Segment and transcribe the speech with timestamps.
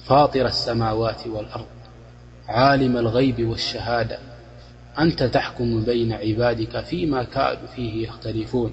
[0.07, 1.67] فاطر السماوات والأرض
[2.49, 4.19] عالم الغيب والشهادة
[4.99, 8.73] أنت تحكم بين عبادك فيما كانوا فيه يختلفون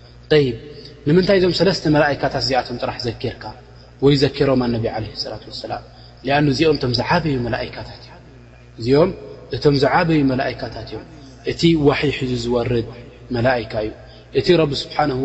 [1.07, 3.43] ንምንታይ እዞም ሰለስተ መላካታት እዚኣቶም ጥራሕ ዘኪርካ
[4.03, 5.83] ወይ ዘኪሮም ኣነቢ ለ ላة ሰላም
[6.35, 7.97] ኣ እዚኦም እቶም ዝዓበዩ መታት እ
[8.79, 9.09] እዚኦም
[9.55, 11.05] እቶም ዝዓበዩ መላካታት እዮም
[11.51, 12.87] እቲ ዋይ ሒዙ ዝወርድ
[13.35, 13.91] መላካ እዩ
[14.39, 15.17] እቲ ረቢ ስብሓንه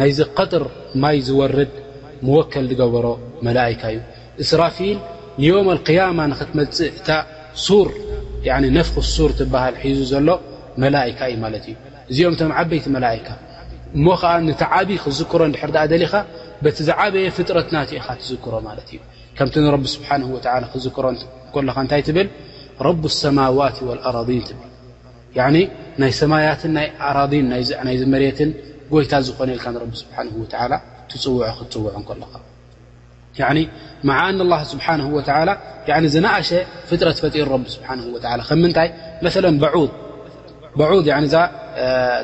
[0.00, 0.64] ናይዚ قጥር
[1.02, 1.70] ማይ ዝወርድ
[2.34, 3.06] ወከል ዝገበሮ
[3.46, 3.98] መላካ እዩ
[4.44, 4.98] እስራፊል
[5.42, 7.08] ንዮም اقያማ ንክትመፅእ እታ
[7.66, 7.88] ሱር
[8.78, 10.28] ነፍክ ሱር ትሃል ሒዙ ዘሎ
[10.84, 11.74] መላካ እዩ ማለት እዩ
[12.12, 13.24] እዚኦም ቶም ዓበይቲ መላካ
[13.96, 14.32] እሞከዓ
[14.88, 15.70] ቲዓብ ክዝክሮ ድር
[16.12, 16.20] ኻ
[16.78, 18.98] ቲ ዝዓበየ ፍጥረት ናትኢኻ ትዝክሮ ማ እዩ
[19.36, 19.56] ከምቲ
[21.54, 22.02] ክሮ ታይ
[23.02, 23.76] ብ ሰማዋት
[24.08, 24.38] ኣራን ብ
[26.02, 26.72] ናይ ሰማያትን
[27.50, 28.50] ናይ ናይመትን
[28.92, 29.66] ጎይታ ዝኾነልካ
[31.10, 31.26] ትፅ
[31.58, 32.30] ክፅውዖ
[34.42, 34.86] ለኻ ስብሓ
[36.14, 36.50] ዝናእሸ
[36.90, 37.64] ፍጥረት ፈጢር ብ
[38.48, 38.88] ከ ምታይ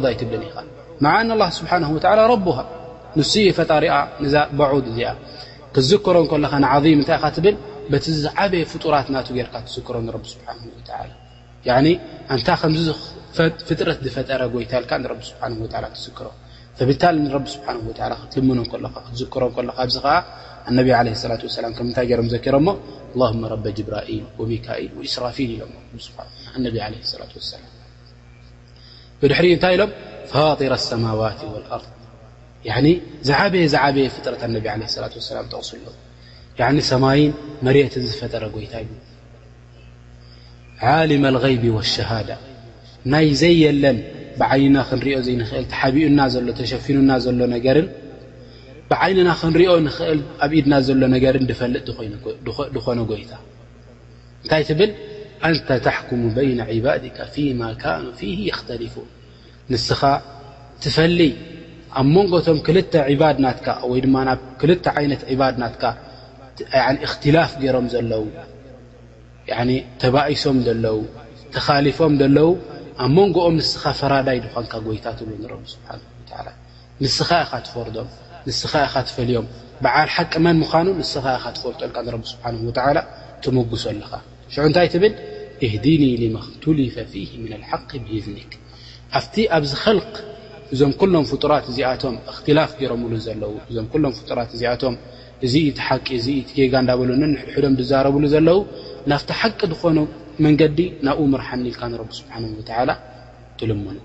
[12.72, 12.96] ዝሮ የ
[13.36, 14.70] ት ፍጥረ ዝፈጠረ ዘ
[26.70, 27.73] ራ ራ
[29.24, 29.92] ብድሕሪ እንታይ ኢሎም
[30.32, 31.84] ፋጢረ ሰማዋት وኣርض
[33.28, 37.32] ዝዓበየ ዝዓበየ ፍጥረ ኣነብ ሰላት ሰላም ጠቕሱ ሎ ሰማይን
[37.66, 38.92] መሬትን ዝፈጠረ ጎይታ እዩ
[41.12, 42.32] ሊም غይቢ لሸሃዳة
[43.14, 43.98] ናይ ዘይ የለን
[44.42, 45.18] ብዓይንና ክንሪኦ
[45.50, 47.88] ኽእል ተሓቢኡና ዘሎ ተሸፊኑና ዘሎ ነገርን
[48.92, 51.86] ብዓይንና ክንሪኦ ንኽእል ኣብ ኢድና ዘሎ ነገርን ድፈልጥ
[52.76, 53.34] ድኾነ ጎይታ
[54.44, 54.82] እንታይ ብ
[55.54, 57.60] ንተ ተحكሙ በይن ባድካ ፊማ
[58.04, 58.22] ኑ ፊ
[58.58, 59.08] ክተልፉን
[59.72, 60.02] ንስኻ
[60.84, 61.32] ትፈልይ
[62.00, 63.60] ኣብ መንጎቶም ክልተ ባድ ናት
[63.92, 64.16] ወይድ ብ
[64.62, 64.72] ክል
[65.06, 65.76] ይነት ባድ ናት
[67.06, 68.24] እክትላፍ ገሮም ዘለው
[70.04, 71.00] ተባኢሶም ዘለው
[71.56, 72.52] ተኻሊፎም ዘለው
[73.06, 75.20] ኣብ መንጎኦም ንስኻ ፈራዳይ ድኳንካ ጎይታት
[77.04, 78.10] ንስኻ ኢኻ ትፈርዶም
[78.62, 79.46] ስኻ ኢኻ ትፈልዮም
[79.84, 81.26] ብዓል ሓቂ መን ምዃኑ ንስኻ
[81.56, 81.92] ትፈልጦል
[83.44, 84.12] ትመጉሶ ኣለኻ
[84.54, 85.14] ሽዑ እንታይ ትብል
[85.66, 86.04] እህድኒ
[86.36, 87.14] መ ክትልፈ ፊ
[87.44, 88.52] ምና ሓق ብእዝኒክ
[89.20, 90.14] ኣብቲ ኣብዚ ኸልክ
[90.74, 94.96] እዞም ኩሎም ፍጡራት እዚኣቶም እክትላፍ ገሮምብሉ ዘለው እዞም ሎም ፍጡራት እዚኣቶም
[95.46, 98.60] እዚኢ ቲ ሓቂ እኢ ትገጋ እዳበሉዶም ዛረብሉ ዘለዉ
[99.12, 99.98] ናፍቲ ሓቂ ዝኾኑ
[100.46, 102.44] መንገዲ ናብኡ ምርሓ ኒኢልካ ንረቡ ስብሓን
[102.90, 102.92] ላ
[103.60, 103.98] ትልሙኑ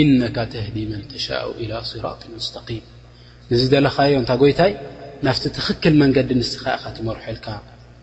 [0.00, 2.84] እነካ ተህዲ መን ተሻء إላى ስራት ስተقም
[3.50, 4.72] ንዚ ደለኻዮ እታ ጎይታይ
[5.26, 7.46] ናፍቲ ትኽክል መንገዲ ንስ ኸኻ ትመርሐልካ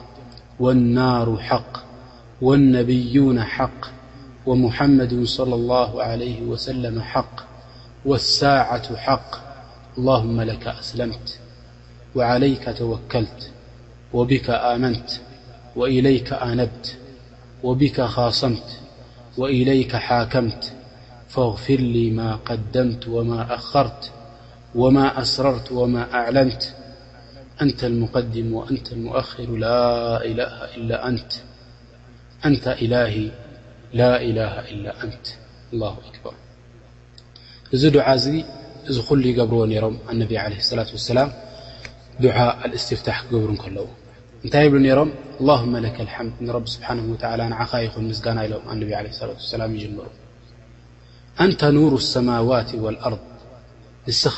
[0.61, 1.77] والنار حق
[2.41, 3.85] والنبيون حق
[4.45, 7.39] ومحمد- صلى الله عليه وسلم حق
[8.05, 9.35] والساعة حق
[9.97, 11.39] اللهم لك أسلمت
[12.15, 13.51] وعليك توكلت
[14.13, 15.11] وبك آمنت
[15.75, 16.97] وإليك آنبت
[17.63, 18.79] وبك خاصمت
[19.37, 20.73] وإليك حاكمت
[21.27, 24.11] فاغفر لي ما قدمت وما أخرت
[24.75, 26.63] وما أسررت وما أعلنت
[27.61, 27.85] أن لقድ
[28.37, 29.21] و لؤሩ أ
[32.81, 33.13] إله
[33.93, 34.85] ل إله إل
[35.81, 36.35] له أكር
[37.75, 38.25] እዚ ዱዓ እዚ
[38.89, 41.19] እዚ ኩሉ ገብርዎ ነሮም ኣነብ عለه اصላة وسላ
[42.23, 43.85] ድዓ الስትፍታح ክገብሩ ከለዉ
[44.43, 45.09] እንታይ ብ ነሮም
[45.41, 47.13] اللهم لك لምድ ንቢ ስብሓه و
[47.51, 50.07] ንዓኻ ይኹን ምጋና ኢሎም ኣነብ ه ة وسላ ይጀምሩ
[51.49, 53.23] ን ኑር السمዋت والأርض
[54.09, 54.37] ንስኻ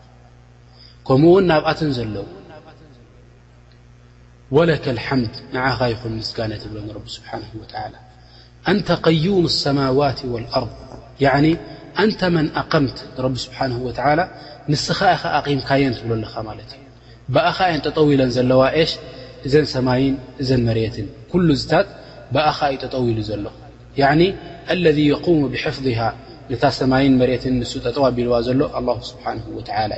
[1.07, 2.25] ከምኡውን ናብኣትን ዘለው
[4.55, 7.29] ወለك لሓምድ ንዓኻ ይኹን ምስጋነ ትብሎ ስሓ
[8.69, 10.73] و ንተ قዩም الሰማዋት والኣርض
[12.09, 12.97] ንተ መን ኣقምት
[13.45, 13.87] ስብሓه و
[14.71, 16.83] ንስኻ ኢ ኣقም ካየን ትብሎ ኣለኻ ማለት እዩ
[17.33, 18.93] ብእኸ የን ተጠውለን ዘለዋ ሽ
[19.47, 21.87] እዘን ሰማይን እዘን መሬትን ኩሉ ዝታት
[22.35, 23.45] ብእኻ ዩ ተጠውሉ ዘሎ
[24.85, 25.85] ለذ قሙ ብፍظ
[26.51, 29.23] ነታ ሰማይን መሬትን ንሱ ጠጠው ኣቢልዋ ዘሎ ل ስሓ
[29.57, 29.97] و እዩ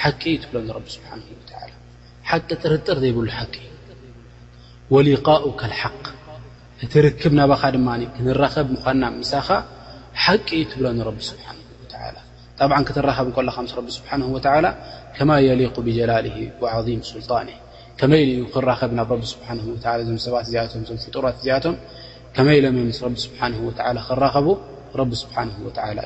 [0.00, 1.08] ሓቂ እዩ ትብለኒ ስሓ
[2.30, 3.54] ሓቂ ጥርጥር ዘይብሉ ሓቂ
[5.06, 6.02] ሊقؤካ ሓق
[6.84, 9.48] እቲ ርክብ ናባኻ ድማ ክንራኸብ ምኳና ምሳኻ
[10.24, 11.58] ሓቂ ዩ ትብለኒ ብ ስብሓን
[12.58, 14.20] ጠብዓ ክትራከብ እከለካ ም ቢ ስብሓን
[15.16, 16.26] ከማ የሊق ብጀላል
[16.86, 17.48] ظም ስልጣን
[18.00, 19.10] ከመይዩ ክራኸብ ናብ
[20.10, 21.74] ዞ ሰባት ኣቶዞ ፍጡራት ዚኣቶም
[22.36, 22.78] ከመኢሎም
[23.24, 23.30] ስ
[24.08, 24.46] ክራኸቡ
[25.10, 25.36] ቢ ስብሓ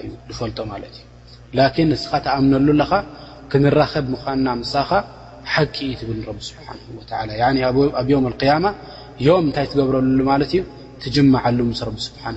[0.04, 2.90] እዩ ፈልጦ ማለት እዩ ን ንስኻ ተኣምነሉ ኣለኻ
[3.50, 4.90] ክንራከብ ምዃንና ሳኻ
[5.54, 6.62] ሓቂ ትብል ቢ ስሓ
[8.00, 8.64] ኣብ ዮም قያማ
[9.26, 10.60] ዮም እንታይ ትገብረሉ ማለት ዩ
[11.02, 12.36] ትጅመዓሉ ም ስ ን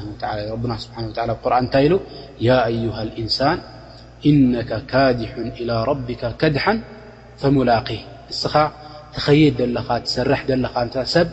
[1.16, 3.58] እታይ ኢ ሃ እንሳን
[4.30, 4.54] እነ
[4.92, 5.20] ካድ
[6.08, 6.12] ቢ
[6.42, 6.66] ከድሓ
[7.44, 7.70] ፈሙላ
[8.34, 8.54] እስኻ
[9.16, 9.60] ትኸይድ
[10.16, 10.30] ሰር
[11.16, 11.28] ሰብ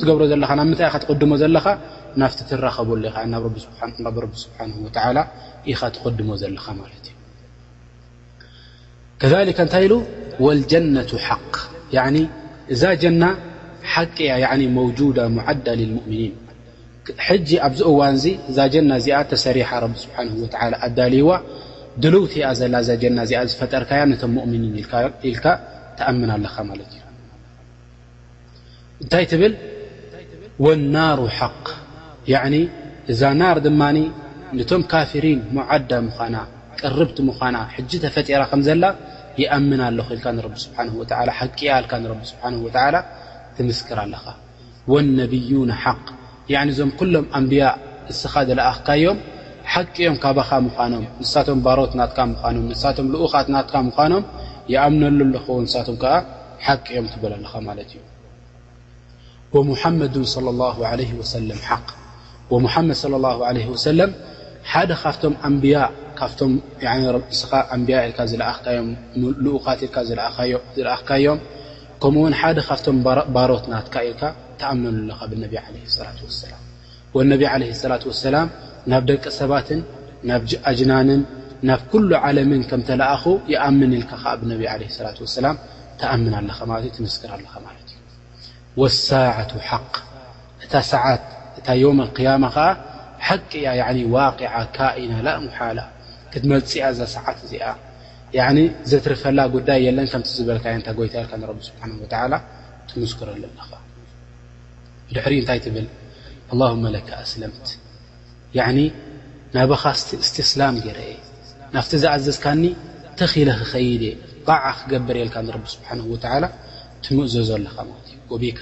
[0.00, 1.66] ትገብሮ ዘለ ብ ምታይ ኢ قድሞ ዘለኻ
[2.22, 3.00] ናፍቲ ትራኸበሉ
[3.32, 4.68] ናብ ቢ ስሓ
[5.72, 6.64] ኢኻ ትقድሞ ዘለኻ
[7.04, 7.13] እዩ
[9.22, 9.90] እታይ
[10.46, 11.54] والجنة حق
[12.74, 13.22] እዛ جና
[13.92, 14.46] ሓቅያ
[14.78, 16.32] መوجዳ مዓዳ للمؤምኒን
[17.24, 17.50] ኣብዚ
[17.90, 18.58] እዋን ዚ እዛ
[18.90, 19.72] ና ዚኣ ተሰሪ ه
[20.84, 21.30] ኣዳልይዋ
[22.02, 22.50] ድልውቲ ያ
[23.16, 23.90] ና ዝፈጠርያ
[24.44, 24.82] ؤኒ ል
[25.98, 26.30] ተኣምና
[26.72, 26.80] ኣለ
[29.02, 29.44] እታይ ብ
[30.78, 31.22] الሩ
[31.66, 31.68] ق
[33.12, 33.20] እዛ
[33.56, 33.70] ር ድ
[34.70, 35.26] ቶ ካሪ
[35.88, 35.92] ዳ
[36.80, 38.84] ቀርብቲ ምዃና ሕ ተፈጢራ ከም ዘላ
[39.42, 40.90] ይኣምና ኣለክኢልካ ን
[41.38, 43.02] ሓቂ ልካ ቢ ሓ
[43.56, 44.24] ትምስክር ኣለኻ
[44.92, 46.04] ወነብዩን ሓق
[46.72, 47.64] እዞም ኩሎም ኣንብያ
[48.12, 49.18] እስኻ ለኣኽካዮም
[49.72, 54.24] ሓቂእዮም ካባኻ ምዃኖም ንሳቶም ባሮት ናትካ ምኖም ንሳቶም ልኡኻት ናትካ ምኳኖም
[54.72, 56.14] የኣምነሉ ኣኽ ንሳቶም ከዓ
[56.66, 58.02] ሓቂ እዮም ትበሎ ኣለኻ ማለት እዩ
[62.64, 64.14] ሙመ ድ
[64.72, 65.78] ሓደ ካብቶም ኣንብያ
[66.18, 66.52] ካብቶም
[67.34, 68.88] እስኻ ኣንቢያ ኢልካ ዝለኣካዮም
[69.44, 71.38] ልኡካት ልካ ዝለኣኽካዮም
[72.02, 72.96] ከምኡውን ሓደ ካብቶም
[73.36, 74.22] ባሮት ናትካ ኢልካ
[74.60, 76.10] ተኣመኑ ለካ ብነቢ ላ
[76.42, 76.62] ሰላም
[77.32, 77.42] ነቢ
[77.92, 78.48] ላة ሰላም
[78.92, 79.80] ናብ ደቂ ሰባትን
[80.30, 81.20] ናብ አጅናንን
[81.68, 85.56] ናብ ኩሉ ዓለምን ከም ተለኣኹ ይኣምን ኢልካ ዓ ብነቢ ለ ላ ሰላም
[86.00, 89.92] ተኣምን ኣለ ት እ ትምስክር ኣለኻ ማለት እዩ ሳة ሓق
[90.64, 91.24] እታ ሰዓት
[91.58, 92.66] እታ ዮም قያማ ከዓ
[93.26, 93.84] ሓቂ ያ
[94.16, 94.40] ዋق
[94.76, 95.78] ካኢና ላ ሙሓላ
[96.38, 97.66] እቲመፅኣ ዛ ሰዓት እዚኣ
[98.90, 101.90] ዘትርፈላ ጉዳይ የለን ከምቲ ዝበልካየ እታ ጎይታ የልካ ንቢ ስብሓን
[102.32, 102.34] ላ
[102.90, 103.68] ትምስኩረዘኣለኻ
[105.14, 105.86] ድሕሪ እንታይ ትብል
[106.52, 107.68] ኣላመ ለክ ኣስለምት
[109.56, 111.16] ናባኻቲ እስትስላም ገረ እ
[111.74, 112.62] ናፍቲ ዝኣዘዝካኒ
[113.18, 114.14] ተኺለ ክኸይድ እየ
[114.46, 115.98] ጣዓ ክገበር የልካ ንረቢ ስብሓን
[116.42, 116.44] ላ
[117.04, 117.76] ትምእዘዘ ለኻ
[118.06, 118.60] ት እዩ ወካ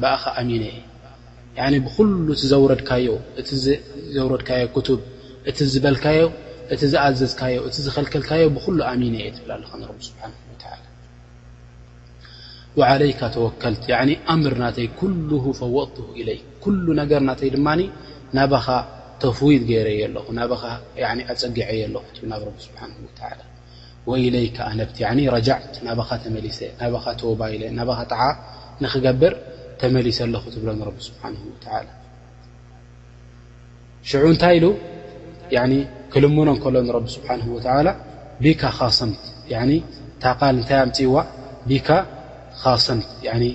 [0.00, 0.64] ብኣኻ ኣሚነ
[1.78, 3.08] እ ብኩሉ እቲ ዘውረድካዮ
[3.40, 3.48] እቲ
[4.16, 5.00] ዘውረድካዮ ቱብ
[5.50, 6.20] እቲ ዝበልካዮ
[6.74, 10.22] እቲ ዝኣዘዝካዮ እቲ ዝኸልከልካዮ ብኩሉ ኣሚን እየ ትብላ ኣለ ስብሓ
[13.02, 13.84] ለይ ተወከልት
[14.32, 15.00] ኣምር ናተይ ኩ
[15.60, 16.24] ፈወጥት ይ
[17.00, 17.68] ነገር ናተይ ድማ
[18.38, 18.66] ናባኻ
[19.22, 20.52] ተፍዊት ገይረየ ኣለኹ ናኻ
[21.32, 22.80] ኣፀጊዐየ ኣለኹ ናብ ስብሓ
[23.38, 23.40] ላ
[24.26, 24.98] ኢለይ ኣነብት
[25.36, 28.22] ረጃዕት ናባኻ ተመሊሰ ናባኻ ተወባይለ ናባኻ ጣዓ
[28.84, 29.32] ንኽገብር
[29.80, 30.68] ተመሊሰ ኣለኹ ትብለ
[31.08, 31.34] ስብሓን
[31.86, 31.90] ላ
[34.10, 34.64] ሽዑ እንታይ ኢሉ
[36.12, 37.58] ክልሙኖ እከሎ ረብ ስብሓه و
[38.44, 39.22] ብك ኻሰምት
[40.22, 41.14] ታقል እንታይ ኣምፅዋ
[42.84, 43.50] ሰት ንዓኻ ኢ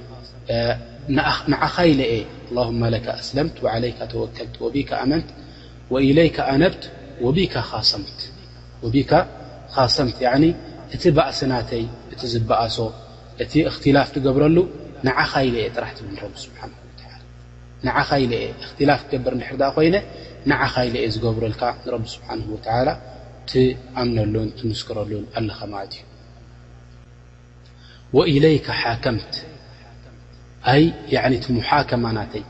[1.60, 4.66] አ ه ك أስለምት وይك ተወከልት ወ
[5.04, 5.28] ኣመንት
[5.94, 6.84] ወإለይك ኣነብት
[7.70, 8.20] ኻሰምት
[10.96, 11.84] እቲ በእስናተይ
[12.14, 12.78] እቲ ዝበእሶ
[13.44, 14.58] እቲ እክትላፍ ትገብረሉ
[15.06, 15.98] ንዓኻ ኢለ ጥራሕት
[16.46, 16.48] ስ
[17.88, 19.96] ንዓኻ ኢለ አ እክትላፍ ትገብር ንሕርዳ ኮይነ
[20.50, 22.90] ንዓኻ ኢለ አ ዝገብረልካ ንረቢ ስብሓንሁ ወተላ
[23.50, 26.04] ትኣምነሉን ትምስክረሉን ኣለኻ ማለት እዩ
[28.18, 29.34] ወኢለይከ ሓከምት
[30.72, 30.84] ኣይ
[31.40, 32.44] እቲ ሙሓከማናተይ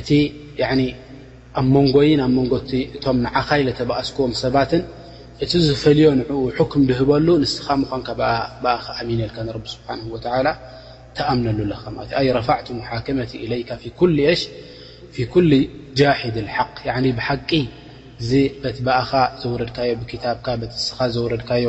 [0.00, 0.08] እቲ
[1.60, 4.82] ኣብ መንጎይን ኣብ መንጎቲ እቶም ንዓኻ ኢለ ተብኣስክዎም ሰባትን
[5.44, 8.08] እቲ ዝፈልዮ ንዕኡ ክም ድህበሉ ንስኻ ምኳንካ
[8.64, 10.46] ብኣ ክኣሚነልካ ንረቢ ስብሓንሁ ወላ
[11.18, 12.26] ተኣምሉ እ ረ ከመ ጃድ
[16.56, 16.76] ق ብሓቂ
[19.00, 19.10] ኣኻ
[19.42, 20.46] ዘረድካዮ ብታካ
[20.86, 21.66] ስኻ ዘድካዮ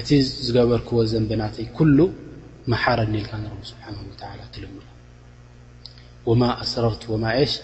[0.00, 0.08] እቲ
[0.46, 1.42] ዝገበርክዎ ዘንብና
[2.72, 3.94] መሓረኒ ልካ ንረብ ስብሓን
[4.38, 4.86] ላ ትልሙኖ
[6.28, 7.54] ወማ ኣስረርት ወማ ሽ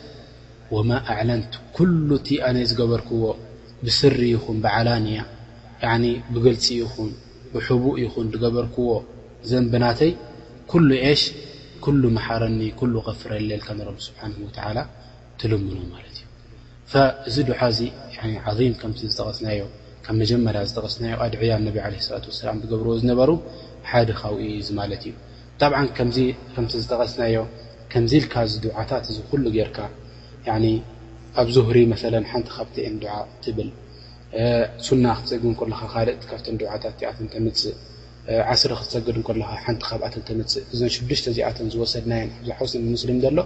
[0.77, 3.25] ወማ ኣዕለንት ኩሉ እቲ ኣነ ዝገበርክዎ
[3.85, 5.19] ብስሪ ይኹን ብዓላንያ
[6.35, 7.11] ብግልፂ ይኹን
[7.53, 8.89] ብሕቡእ ይኹን ዝገበርክዎ
[9.51, 10.13] ዘንብናተይ
[10.73, 11.23] ኩሉ ኤሽ
[11.85, 14.33] ኩሉ መሓረኒ ኩሉ غፍረኒ ልካ ንረብ ስብሓን
[14.77, 14.81] ላ
[15.41, 16.25] ትልምኖ ማለት እዩ
[17.29, 17.81] እዚ ድሓ ዚ
[18.19, 19.63] ዓም ከም ዝተቐስናዮ
[20.05, 23.31] ካብ መጀመርያ ዝተቀስናዮ ኣድዕያ ነብ ለ ሰላት ወሰላም ዝገብርዎ ዝነበሩ
[23.91, 25.15] ሓደ ኻዊእዩ ማለት እዩ
[25.61, 26.17] ጠብዓ ከምዚ
[26.55, 27.37] ከምቲ ዝተቀስናዮ
[27.93, 29.79] ከምዚ ኢልካ ዚ ድዓታት እዚ ኩሉ ጌርካ
[31.41, 31.95] ኣብ ዙሁሪ መ
[32.33, 33.15] ሓንቲ ካብቲን ድዓ
[33.45, 33.69] ትብል
[34.87, 37.75] ሱና ክትፀግቢ እለካ ካልእቲካብተ ድዓታት ኣትን ተምፅእ
[38.53, 39.29] ዓስሪ ክትሰግድ እለካ
[39.65, 43.39] ሓንቲ ካብኣቶንተምፅእ እዘ ሽዱሽተ እዚኣተን ዝወሰድናየ ዛሕስ ሙስሊም ዘሎ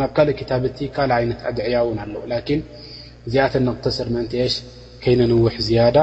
[0.00, 2.22] ኣብ ካልእ ክታብቲ ካ ይነት ኣድዕያ እውን ኣለው
[2.58, 2.60] ን
[3.32, 4.56] ዚኣተን ንብተሰር ምእንቲ ሽ
[5.02, 5.96] ከይንነውሕ ዝያዳ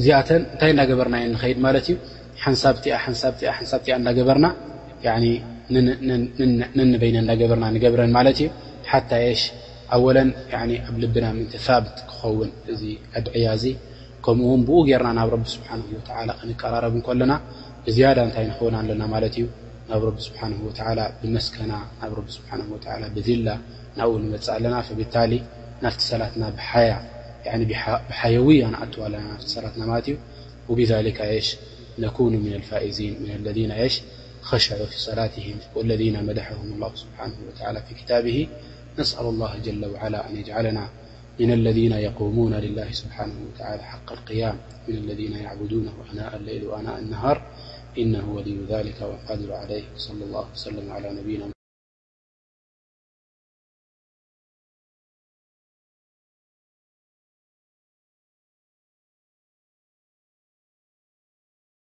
[0.00, 1.94] እዚኣተን እንታይ እናገበርናየ ንከይድ ማለት እዩ
[2.42, 4.46] ሓንሳብእቲ ሓንሳብሓንሳብእቲያ እናገበርና
[6.78, 8.48] ነንበይነ እናገበርና ንገብረን ማለት እዩ
[8.90, 9.42] ሓታ ይሽ
[9.96, 10.28] ኣወለን
[10.88, 11.48] ኣብ ልብና ምእን
[11.84, 12.82] ብት ክኸውን እዚ
[13.18, 13.64] ኣብዕያ እዚ
[14.24, 15.80] ከምኡውን ብኡ ገርና ናብ ረቢ ስብሓን
[16.20, 17.32] ወላ ክንቀራረብ ን ከለና
[17.86, 19.44] ብዝያዳ እንታይ ንኸውን ንለና ማለት እዩ
[19.90, 23.48] ናብ ረቢ ስብሓን ወላ ብመስከና ናብ ቢ ስብሓን ወላ ብዝላ
[23.98, 25.32] ናብኡ ንበፅእ ኣለና ፈብታሊ
[25.84, 26.90] ናፍቲ ሰላትና ብሓያ
[28.10, 30.00] بحيويفصلانما
[30.68, 33.88] وبذلنكون من الفائين م
[34.42, 38.48] خشعو فيصلاتهم والذين مدحهم الله سبحانه وتعالى في كتابه
[38.98, 40.88] نسأل الله جل وعل أن يجعلنا
[41.40, 47.42] من الذين يقومون لله سبحانه وتعالى حق القيام من الذين يعبدون أناء الليل وناء النهار
[47.98, 51.57] إن وليذلك وانقدر عليه لى الل سلمعلى